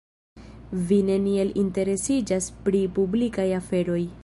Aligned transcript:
Vi 0.91 0.97
neniel 1.09 1.51
interesiĝas 1.65 2.49
pri 2.65 2.83
publikaj 2.99 3.49
aferoj. 3.63 4.03